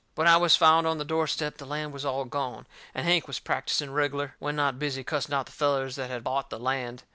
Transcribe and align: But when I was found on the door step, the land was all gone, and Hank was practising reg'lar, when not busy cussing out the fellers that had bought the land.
But 0.15 0.23
when 0.23 0.33
I 0.33 0.37
was 0.37 0.55
found 0.55 0.87
on 0.87 0.97
the 0.97 1.05
door 1.05 1.27
step, 1.27 1.57
the 1.59 1.65
land 1.67 1.93
was 1.93 2.05
all 2.05 2.25
gone, 2.25 2.65
and 2.95 3.05
Hank 3.05 3.27
was 3.27 3.37
practising 3.37 3.91
reg'lar, 3.91 4.35
when 4.39 4.55
not 4.55 4.79
busy 4.79 5.03
cussing 5.03 5.35
out 5.35 5.45
the 5.45 5.51
fellers 5.51 5.95
that 5.95 6.09
had 6.09 6.23
bought 6.23 6.49
the 6.49 6.57
land. 6.57 7.03